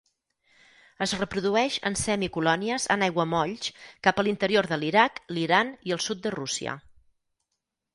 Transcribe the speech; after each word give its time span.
Es 1.05 1.13
reprodueix 1.19 1.77
en 1.91 1.99
semi 2.05 2.31
colònies 2.39 2.89
en 2.97 3.09
aiguamolls 3.11 3.71
cap 4.09 4.25
a 4.25 4.29
l'interior 4.29 4.73
de 4.75 4.83
l'Iraq, 4.85 5.25
l'Iran 5.39 5.75
i 5.91 5.99
el 5.99 6.07
sud 6.11 6.29
de 6.29 6.39
Rússia. 6.43 6.81